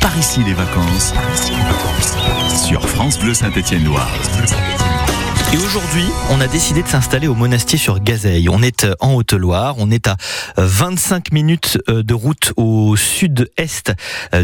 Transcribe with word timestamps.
Par 0.00 0.16
ici 0.16 0.42
les 0.44 0.54
vacances. 0.54 1.12
Sur 2.66 2.88
France 2.88 3.18
Bleu 3.18 3.34
Saint-Étienne-Loire. 3.34 4.10
Et 5.52 5.56
aujourd'hui, 5.56 6.04
on 6.30 6.40
a 6.40 6.46
décidé 6.46 6.80
de 6.80 6.86
s'installer 6.86 7.26
au 7.26 7.34
monastier 7.34 7.76
sur 7.76 7.98
Gazeille. 7.98 8.48
On 8.48 8.62
est 8.62 8.84
euh, 8.84 8.94
en 9.00 9.14
Haute-Loire, 9.14 9.74
on 9.78 9.90
est 9.90 10.06
à 10.06 10.16
25 10.56 11.16
euh, 11.16 11.34
minutes 11.34 11.78
euh, 11.88 12.04
de 12.04 12.14
route 12.14 12.52
au 12.56 12.94
sud-est 12.94 13.92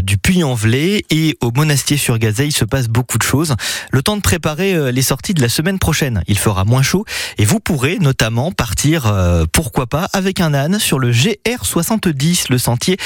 du 0.03 0.17
Puy-en-Velay 0.17 1.05
et 1.09 1.37
au 1.41 1.51
monastier 1.51 1.95
sur 1.95 2.17
Gazeille 2.17 2.51
se 2.51 2.65
passe 2.65 2.89
beaucoup 2.89 3.17
de 3.17 3.23
choses. 3.23 3.55
Le 3.91 4.01
temps 4.01 4.17
de 4.17 4.21
préparer 4.21 4.91
les 4.91 5.01
sorties 5.01 5.33
de 5.33 5.41
la 5.41 5.47
semaine 5.47 5.79
prochaine. 5.79 6.23
Il 6.27 6.37
fera 6.37 6.65
moins 6.65 6.81
chaud 6.81 7.05
et 7.37 7.45
vous 7.45 7.61
pourrez 7.61 7.99
notamment 7.99 8.51
partir, 8.51 9.13
pourquoi 9.53 9.87
pas, 9.87 10.09
avec 10.11 10.41
un 10.41 10.53
âne 10.53 10.77
sur 10.77 10.99
le 10.99 11.11
GR70, 11.11 12.47
le 12.49 12.57
sentier 12.57 12.97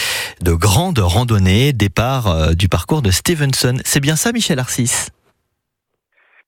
de 0.41 0.54
grande 0.54 0.97
randonnée, 0.97 1.71
départ 1.71 2.55
du 2.55 2.68
parcours 2.68 3.04
de 3.04 3.11
Stevenson. 3.11 3.77
C'est 3.86 3.99
bien 3.99 4.15
ça, 4.15 4.31
Michel 4.31 4.58
Arcis? 4.58 5.12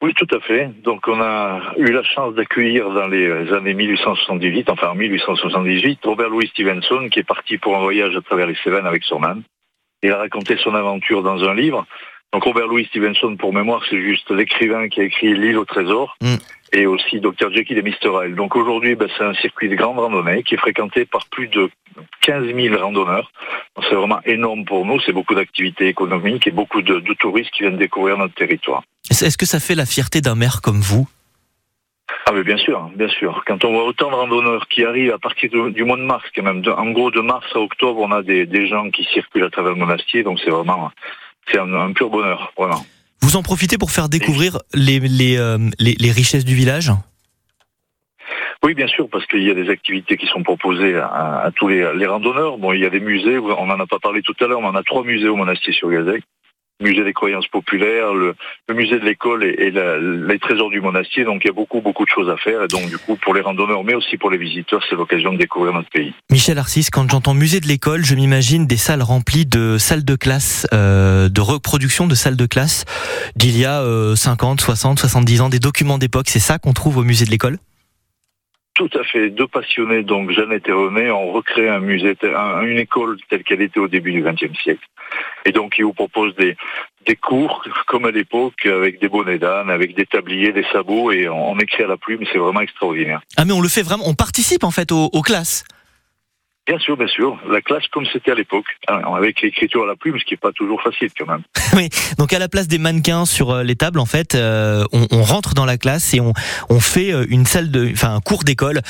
Oui, 0.04 0.14
tout 0.16 0.28
à 0.36 0.42
fait. 0.42 0.70
Donc 0.84 1.08
on 1.08 1.22
a 1.22 1.74
eu 1.78 1.86
la 1.86 2.04
chance 2.04 2.36
d'accueillir 2.36 2.90
dans 2.90 3.08
les 3.08 3.54
années 3.54 3.74
1878, 3.74 4.70
enfin 4.70 4.90
en 4.90 4.96
1878, 4.96 6.02
Robert 6.04 6.28
Louis 6.28 6.48
Stevenson 6.48 7.08
qui 7.10 7.20
est 7.20 7.24
parti 7.24 7.58
pour 7.58 7.78
un 7.78 7.80
voyage 7.80 8.14
à 8.18 8.22
travers 8.22 8.48
les 8.48 8.58
Cévennes 8.66 8.86
avec 8.86 9.06
son 9.06 9.24
âne. 9.24 9.44
Il 10.02 10.12
a 10.12 10.18
raconté 10.18 10.58
son 10.58 10.76
aventure 10.76 11.24
dans 11.24 11.42
un 11.46 11.56
livre. 11.56 11.88
Donc 12.34 12.44
Robert 12.44 12.68
Louis 12.68 12.86
Stevenson, 12.88 13.38
pour 13.38 13.54
mémoire, 13.54 13.82
c'est 13.90 14.02
juste 14.02 14.30
l'écrivain 14.30 14.90
qui 14.90 15.00
a 15.00 15.04
écrit 15.06 15.36
L'île 15.36 15.58
au 15.58 15.64
trésor. 15.64 16.18
Mm. 16.22 16.36
Et 16.74 16.86
aussi 16.86 17.22
Dr. 17.22 17.52
Jekyll 17.52 17.78
et 17.78 17.84
Mr. 17.84 18.26
Hyde. 18.26 18.36
Donc 18.36 18.58
aujourd'hui, 18.58 18.96
ben, 18.96 19.08
c'est 19.18 19.24
un 19.24 19.36
circuit 19.36 19.70
de 19.70 19.76
grande 19.76 20.00
randonnée 20.00 20.44
qui 20.44 20.56
est 20.56 20.58
fréquenté 20.58 21.06
par 21.06 21.28
plus 21.28 21.48
de 21.48 21.70
15 22.24 22.46
000 22.56 22.76
randonneurs. 22.78 23.32
C'est 23.88 23.96
vraiment 23.96 24.22
énorme 24.26 24.66
pour 24.66 24.86
nous. 24.86 25.00
C'est 25.06 25.14
beaucoup 25.14 25.36
d'activités 25.36 25.88
économiques 25.88 26.48
et 26.48 26.52
beaucoup 26.52 26.82
de 26.82 27.14
touristes 27.20 27.52
qui 27.52 27.64
viennent 27.64 27.78
découvrir 27.78 28.18
notre 28.18 28.34
territoire. 28.34 28.84
Est-ce 29.10 29.38
que 29.38 29.46
ça 29.46 29.60
fait 29.60 29.76
la 29.76 29.86
fierté 29.86 30.22
d'un 30.22 30.36
maire 30.36 30.62
comme 30.62 30.82
vous? 30.82 31.08
Ah 32.26 32.32
mais 32.32 32.44
bien 32.44 32.58
sûr, 32.58 32.90
bien 32.96 33.10
sûr. 33.10 33.44
Quand 33.46 33.66
on 33.66 33.74
voit 33.74 33.86
autant 33.86 34.10
de 34.10 34.16
randonneurs 34.16 34.68
qui 34.68 34.86
arrivent 34.86 35.12
à 35.12 35.20
partir 35.20 35.50
du 35.50 35.84
mois 35.84 35.98
de 35.98 36.04
mars, 36.04 36.24
quand 36.36 36.44
même, 36.44 36.64
en 36.66 36.92
gros 36.92 37.12
de 37.12 37.22
mars 37.22 37.46
à 37.54 37.60
octobre, 37.60 38.00
on 38.00 38.12
a 38.12 38.22
des, 38.22 38.68
gens 38.68 38.90
qui 38.90 39.04
circulent 39.14 39.44
à 39.44 39.50
travers 39.50 39.74
le 39.74 39.80
monastier, 39.80 40.24
donc 40.24 40.40
c'est 40.44 40.50
vraiment 40.50 40.92
c'est 41.52 41.60
un, 41.60 41.92
pur 41.92 42.10
bonheur, 42.10 42.54
vraiment. 42.58 42.86
Vous 43.22 43.36
en 43.36 43.44
profitez 43.44 43.78
pour 43.78 43.92
faire 43.92 44.08
découvrir 44.08 44.60
les, 44.74 45.00
les, 45.00 45.38
euh, 45.38 45.58
les, 45.80 46.12
richesses 46.12 46.46
du 46.46 46.56
village? 46.56 46.92
Oui, 48.64 48.74
bien 48.74 48.88
sûr, 48.88 49.10
parce 49.10 49.26
qu'il 49.26 49.44
y 49.44 49.52
a 49.52 49.54
des 49.54 49.70
activités 49.70 50.16
qui 50.16 50.26
sont 50.28 50.42
proposées 50.42 50.96
à, 50.96 51.52
tous 51.56 51.68
les, 51.68 52.06
randonneurs. 52.06 52.58
Bon, 52.58 52.72
il 52.72 52.80
y 52.80 52.86
a 52.86 52.90
des 52.90 53.02
musées, 53.02 53.38
on 53.38 53.66
n'en 53.66 53.80
a 53.80 53.88
pas 53.88 54.00
parlé 54.00 54.22
tout 54.22 54.36
à 54.40 54.48
l'heure, 54.48 54.62
mais 54.62 54.70
on 54.70 54.76
a 54.76 54.84
trois 54.84 55.04
musées 55.04 55.28
au 55.28 55.36
monastier 55.36 55.74
sur 55.74 55.90
Gazec 55.90 56.24
musée 56.82 57.04
des 57.04 57.14
croyances 57.14 57.48
populaires, 57.48 58.14
le, 58.14 58.36
musée 58.74 59.00
de 59.00 59.06
l'école 59.06 59.44
et, 59.44 59.72
les 59.72 60.40
trésors 60.40 60.70
du 60.70 60.82
monastier. 60.82 61.24
Donc 61.24 61.42
il 61.44 61.48
y 61.48 61.50
a 61.50 61.54
beaucoup, 61.54 61.82
beaucoup 61.82 62.04
de 62.04 62.10
choses 62.10 62.30
à 62.30 62.38
faire. 62.38 62.64
Et 62.64 62.68
donc 62.68 62.90
du 62.90 62.98
coup, 62.98 63.16
pour 63.16 63.34
les 63.34 63.42
randonneurs, 63.42 63.84
mais 63.84 63.96
aussi 63.96 64.18
pour 64.18 64.30
les 64.30 64.38
visiteurs, 64.38 64.84
c'est 64.90 64.96
l'occasion 64.96 65.34
de 65.34 65.38
découvrir 65.38 65.74
notre 65.74 65.90
pays. 65.90 66.14
Michel 66.32 66.58
Arcis, 66.58 66.88
quand 66.92 67.10
j'entends 67.10 67.34
musée 67.34 67.60
de 67.60 67.68
l'école, 67.68 68.04
je 68.04 68.16
m'imagine 68.16 68.68
des 68.68 68.78
salles 68.78 69.04
remplies 69.04 69.46
de 69.46 69.78
salles 69.78 70.04
de 70.04 70.16
classe, 70.16 70.68
euh, 70.74 71.30
de 71.30 71.42
reproduction 71.42 72.08
de 72.08 72.16
salles 72.16 72.38
de 72.38 72.46
classe 72.46 72.86
d'il 73.36 73.58
y 73.58 73.66
a 73.66 73.84
50, 74.16 74.60
60, 74.60 75.00
70 75.00 75.42
ans, 75.42 75.50
des 75.50 75.60
documents 75.60 75.98
d'époque. 75.98 76.28
C'est 76.28 76.40
ça 76.40 76.60
qu'on 76.60 76.74
trouve 76.74 76.98
au 76.98 77.04
musée 77.04 77.26
de 77.26 77.32
l'école? 77.32 77.58
Tout 78.88 79.00
à 79.00 79.04
fait. 79.04 79.30
Deux 79.30 79.48
passionnés, 79.48 80.04
donc 80.04 80.32
Jeannette 80.32 80.68
et 80.68 80.72
René, 80.72 81.12
ont 81.12 81.32
recréé 81.32 81.70
un 81.70 81.80
musée, 81.80 82.16
une 82.24 82.78
école 82.78 83.18
telle 83.30 83.44
qu'elle 83.44 83.62
était 83.62 83.80
au 83.80 83.88
début 83.88 84.12
du 84.12 84.22
XXe 84.22 84.58
siècle. 84.62 84.86
Et 85.46 85.52
donc, 85.52 85.76
ils 85.78 85.84
vous 85.84 85.94
proposent 85.94 86.36
des, 86.36 86.56
des 87.06 87.16
cours, 87.16 87.64
comme 87.88 88.06
à 88.06 88.12
l'époque, 88.12 88.66
avec 88.66 89.00
des 89.00 89.10
bonnets 89.10 89.40
d'âne, 89.40 89.70
avec 89.70 89.96
des 89.96 90.06
tabliers, 90.06 90.52
des 90.52 90.66
sabots, 90.72 91.12
et 91.12 91.28
on, 91.30 91.58
écrit 91.60 91.84
à 91.84 91.88
la 91.88 91.98
plume, 91.98 92.24
c'est 92.32 92.40
vraiment 92.40 92.62
extraordinaire. 92.62 93.22
Ah, 93.38 93.46
mais 93.46 93.54
on 93.54 93.62
le 93.62 93.70
fait 93.70 93.84
vraiment, 93.84 94.08
on 94.08 94.16
participe 94.16 94.64
en 94.64 94.72
fait 94.72 94.92
aux 94.92 95.22
classes 95.22 95.64
Bien 96.66 96.80
sûr, 96.80 96.96
bien 96.96 97.08
sûr. 97.08 97.38
La 97.50 97.62
classe 97.62 97.84
comme 97.92 98.06
c'était 98.14 98.32
à 98.32 98.36
l'époque, 98.36 98.66
hein, 98.88 99.02
avec 99.18 99.42
l'écriture 99.42 99.84
à 99.84 99.86
la 99.86 99.98
plume, 99.98 100.18
ce 100.18 100.24
qui 100.24 100.34
n'est 100.34 100.38
pas 100.38 100.54
toujours 100.54 100.82
facile 100.82 101.10
quand 101.18 101.26
même. 101.26 101.44
oui, 101.74 101.90
donc 102.18 102.32
à 102.32 102.40
la 102.40 102.48
place 102.48 102.70
des 102.70 102.78
mannequins 102.78 103.26
sur 103.26 103.52
euh, 103.52 103.64
les 103.64 103.76
tables, 103.76 104.00
en 104.00 104.06
fait, 104.06 104.36
euh, 104.36 104.86
on, 104.94 105.24
rentre 105.24 105.56
dans 105.56 105.66
la 105.66 105.78
classe 105.78 106.14
et 106.14 106.22
on, 106.22 106.32
on 106.70 106.80
fait 106.80 107.12
euh, 107.12 107.26
une 107.28 107.46
salle 107.46 107.70
de, 107.70 107.90
enfin 107.92 108.16
un 108.16 108.22
cours 108.22 108.44
d'école 108.46 108.82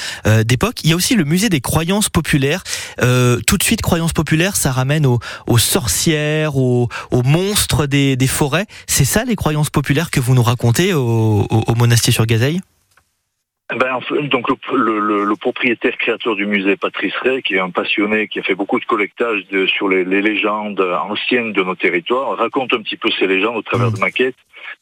d'époque. 0.46 0.84
Il 0.84 0.92
y 0.92 0.94
a 0.94 0.96
aussi 0.96 1.16
le 1.16 1.24
musée 1.24 1.50
des 1.50 1.62
croyances 1.62 2.10
populaires. 2.10 2.64
tout 3.00 3.58
de 3.58 3.64
suite, 3.64 3.82
croyances 3.82 4.14
populaires, 4.14 4.56
ça 4.56 4.72
ramène 4.72 5.06
aux, 5.06 5.20
aux 5.48 5.58
sorcières, 5.58 6.56
aux, 6.56 6.90
aux, 7.12 7.24
monstres 7.24 7.88
des, 7.88 8.16
des 8.16 8.28
forêts. 8.28 8.66
C'est 8.88 9.06
ça 9.06 9.26
les 9.26 9.36
croyances 9.36 9.70
populaires 9.70 10.12
que 10.12 10.20
vous 10.20 10.36
nous 10.36 10.44
racontez 10.44 10.94
au, 10.94 11.48
au, 11.50 11.64
au 11.68 11.76
monastier 11.76 12.14
sur 12.14 12.26
Gazeille 12.26 12.62
ben, 13.70 14.00
donc 14.24 14.50
le, 14.72 15.24
le, 15.24 15.36
propriétaire 15.36 15.98
créateur 15.98 16.36
du 16.36 16.46
musée, 16.46 16.76
Patrice 16.76 17.16
Ray, 17.22 17.42
qui 17.42 17.56
est 17.56 17.60
un 17.60 17.70
passionné, 17.70 18.28
qui 18.28 18.40
a 18.40 18.44
fait 18.44 18.56
beaucoup 18.56 18.80
de 18.80 18.86
collectage 18.86 19.48
de, 19.48 19.66
sur 19.68 19.88
les, 19.88 20.04
les, 20.04 20.22
légendes 20.22 20.82
anciennes 20.82 21.54
de 21.54 21.64
nos 21.64 21.76
territoires, 21.76 22.38
raconte 22.38 22.74
un 22.74 22.82
petit 22.82 22.98
peu 22.98 23.10
ces 23.18 23.26
légendes 23.26 23.58
au 23.58 23.62
travers 23.62 23.90
mmh. 23.90 23.94
de 23.94 24.00
maquettes 24.00 24.36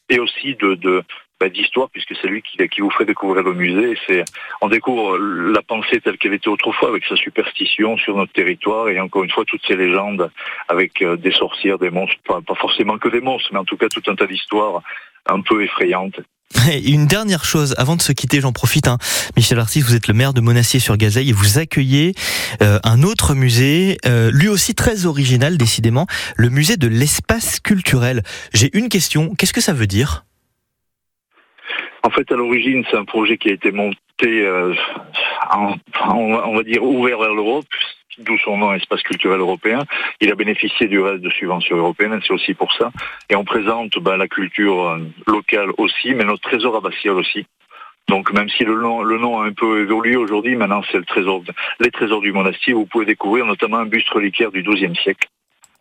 et 0.08 0.18
aussi 0.18 0.56
de, 0.56 0.74
de 0.74 1.02
ben, 1.42 1.48
d'histoire, 1.48 1.90
puisque 1.90 2.14
c'est 2.20 2.28
lui 2.28 2.42
qui, 2.42 2.56
qui, 2.68 2.80
vous 2.80 2.90
fait 2.90 3.04
découvrir 3.04 3.42
le 3.42 3.54
musée. 3.54 3.96
C'est, 4.06 4.24
on 4.60 4.68
découvre 4.68 5.18
la 5.18 5.62
pensée 5.62 6.00
telle 6.00 6.18
qu'elle 6.18 6.34
était 6.34 6.48
autrefois, 6.48 6.88
avec 6.88 7.04
sa 7.04 7.16
superstition 7.16 7.96
sur 7.96 8.16
notre 8.16 8.32
territoire, 8.32 8.88
et 8.88 9.00
encore 9.00 9.24
une 9.24 9.30
fois 9.30 9.44
toutes 9.44 9.64
ces 9.66 9.76
légendes 9.76 10.30
avec 10.68 11.02
euh, 11.02 11.16
des 11.16 11.32
sorcières, 11.32 11.78
des 11.78 11.90
monstres, 11.90 12.16
pas, 12.26 12.40
pas 12.42 12.54
forcément 12.54 12.98
que 12.98 13.08
des 13.08 13.20
monstres, 13.20 13.48
mais 13.52 13.58
en 13.58 13.64
tout 13.64 13.76
cas 13.76 13.88
tout 13.88 14.02
un 14.08 14.14
tas 14.14 14.26
d'histoires 14.26 14.82
un 15.26 15.40
peu 15.40 15.62
effrayantes 15.62 16.20
une 16.84 17.06
dernière 17.06 17.44
chose, 17.44 17.74
avant 17.78 17.96
de 17.96 18.02
se 18.02 18.12
quitter, 18.12 18.40
j'en 18.40 18.52
profite. 18.52 18.88
Hein. 18.88 18.98
Michel 19.36 19.58
Artis, 19.58 19.80
vous 19.80 19.94
êtes 19.94 20.08
le 20.08 20.14
maire 20.14 20.32
de 20.32 20.40
Monastier-sur-Gazeille 20.40 21.30
et 21.30 21.32
vous 21.32 21.58
accueillez 21.58 22.14
euh, 22.62 22.78
un 22.84 23.02
autre 23.02 23.34
musée, 23.34 23.98
euh, 24.06 24.30
lui 24.32 24.48
aussi 24.48 24.74
très 24.74 25.06
original, 25.06 25.56
décidément, 25.56 26.06
le 26.36 26.48
musée 26.48 26.76
de 26.76 26.88
l'espace 26.88 27.60
culturel. 27.60 28.22
J'ai 28.52 28.76
une 28.76 28.88
question, 28.88 29.34
qu'est-ce 29.34 29.52
que 29.52 29.60
ça 29.60 29.72
veut 29.72 29.86
dire? 29.86 30.24
En 32.04 32.10
fait, 32.10 32.30
à 32.32 32.34
l'origine, 32.34 32.84
c'est 32.90 32.96
un 32.96 33.04
projet 33.04 33.38
qui 33.38 33.48
a 33.48 33.52
été 33.52 33.70
monté, 33.70 33.96
euh, 34.24 34.74
on 35.54 36.56
va 36.56 36.62
dire, 36.64 36.82
ouvert 36.82 37.18
vers 37.18 37.34
l'Europe 37.34 37.66
d'où 38.18 38.38
son 38.38 38.56
nom 38.56 38.72
Espace 38.74 39.02
culturel 39.02 39.40
européen. 39.40 39.80
Il 40.20 40.30
a 40.30 40.34
bénéficié 40.34 40.88
du 40.88 41.00
reste 41.00 41.22
de 41.22 41.30
subventions 41.30 41.76
européennes, 41.76 42.20
c'est 42.26 42.32
aussi 42.32 42.54
pour 42.54 42.72
ça. 42.72 42.90
Et 43.28 43.36
on 43.36 43.44
présente 43.44 43.98
ben, 43.98 44.16
la 44.16 44.28
culture 44.28 44.88
euh, 44.88 44.98
locale 45.26 45.70
aussi, 45.78 46.14
mais 46.14 46.24
notre 46.24 46.42
trésor 46.42 46.76
abbatial 46.76 47.14
aussi. 47.14 47.46
Donc 48.08 48.32
même 48.32 48.48
si 48.48 48.64
le 48.64 48.80
nom, 48.80 49.02
le 49.02 49.18
nom 49.18 49.40
a 49.40 49.46
un 49.46 49.52
peu 49.52 49.82
évolué 49.82 50.16
aujourd'hui, 50.16 50.56
maintenant 50.56 50.82
c'est 50.90 50.98
le 50.98 51.04
trésor, 51.04 51.42
les 51.80 51.90
trésors 51.90 52.20
du 52.20 52.32
monastier. 52.32 52.72
Vous 52.72 52.86
pouvez 52.86 53.06
découvrir 53.06 53.46
notamment 53.46 53.78
un 53.78 53.86
buste 53.86 54.10
reliquaire 54.10 54.50
du 54.50 54.62
XIIe 54.62 54.96
siècle 54.96 55.28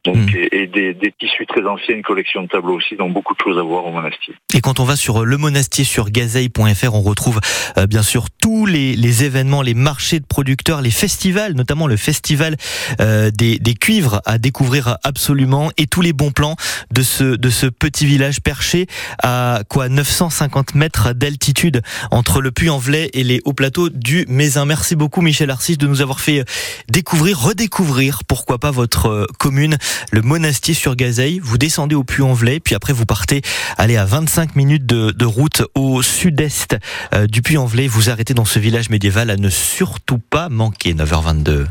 donc, 0.04 0.18
hmm. 0.18 0.48
et, 0.52 0.66
des, 0.66 0.96
des, 0.96 1.14
tissus 1.20 1.46
très 1.46 1.64
anciens, 1.64 1.96
une 1.96 2.02
collection 2.02 2.42
de 2.42 2.48
tableaux 2.48 2.78
aussi, 2.78 2.96
donc 2.96 3.14
beaucoup 3.14 3.36
de 3.36 3.40
choses 3.40 3.60
à 3.60 3.62
voir 3.62 3.86
au 3.86 3.92
monastier. 3.92 4.34
Et 4.56 4.60
quand 4.60 4.80
on 4.80 4.84
va 4.84 4.96
sur 4.96 5.26
le 5.26 5.38
monastier 5.38 5.84
sur 5.84 6.10
gazeille.fr, 6.10 6.96
on 6.96 7.02
retrouve 7.02 7.40
euh, 7.78 7.86
bien 7.86 8.02
sûr 8.02 8.26
tous 8.42 8.66
les, 8.66 8.96
les, 8.96 9.24
événements, 9.24 9.62
les 9.62 9.76
marchés 9.76 10.20
de 10.20 10.26
producteurs, 10.26 10.82
les 10.82 10.90
festivals, 10.90 11.54
notamment 11.54 11.86
le 11.86 11.98
festival 11.98 12.56
euh, 13.00 13.30
des, 13.30 13.60
des, 13.60 13.76
cuivres 13.76 14.22
à 14.26 14.40
découvrir 14.40 14.98
absolument, 15.04 15.70
et 15.78 15.86
tous 15.86 16.02
les 16.02 16.14
bons 16.14 16.32
plans 16.32 16.56
de 16.92 17.04
ce, 17.04 17.36
de 17.36 17.50
ce 17.52 17.68
petit 17.68 18.08
village 18.08 18.42
perché 18.42 18.88
à 19.22 19.62
quoi 19.70 19.88
950 19.88 20.74
mètres 20.74 21.14
d'altitude 21.14 21.82
entre 22.10 22.42
le 22.42 22.52
Puy-en-Velay 22.52 23.12
et 23.14 23.24
les 23.24 23.40
hauts 23.46 23.54
plateaux 23.54 23.90
du 23.90 24.26
Mézin. 24.28 24.66
Merci 24.66 24.96
beaucoup 24.96 25.22
Michel 25.22 25.52
Arcis 25.52 25.78
de 25.78 25.86
nous 25.86 26.02
avoir 26.02 26.20
fait 26.20 26.44
découvrir, 26.90 27.40
redécouvrir, 27.40 28.24
pourquoi 28.28 28.58
pas 28.58 28.72
votre 28.72 29.08
euh, 29.08 29.26
commune 29.38 29.78
le 30.12 30.22
monastier 30.22 30.74
sur 30.74 30.96
Gazeille. 30.96 31.40
Vous 31.44 31.58
descendez 31.58 31.96
au 31.96 32.04
Puy-en-Velay, 32.04 32.60
puis 32.60 32.76
après 32.76 32.94
vous 32.94 33.06
partez, 33.06 33.42
allez 33.78 33.98
à 33.98 34.06
25 34.06 34.56
minutes 34.56 34.86
de, 34.86 35.12
de 35.12 35.26
route 35.26 35.64
au 35.76 36.02
sud-est 36.02 36.78
euh, 37.14 37.28
du 37.28 37.42
Puy-en-Velay. 37.42 37.88
Vous 37.88 38.10
arrêtez 38.10 38.34
dans 38.34 38.46
ce 38.46 38.60
village 38.60 38.90
médiéval 38.90 39.30
à 39.30 39.38
ne 39.38 39.50
surtout 39.50 40.20
pas 40.20 40.50
manquer. 40.50 40.94
9h22. 40.94 41.66